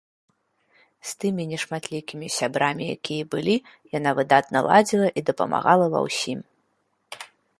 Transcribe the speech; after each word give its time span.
З 1.09 1.19
тымі 1.23 1.43
нешматлікімі 1.51 2.27
сябрамі, 2.37 2.83
якія 2.95 3.23
былі, 3.37 3.55
яна 3.97 4.15
выдатна 4.19 4.57
ладзіла 4.71 5.09
і 5.21 5.25
дапамагала 5.31 5.85
ва 5.97 6.05
ўсім. 6.09 6.39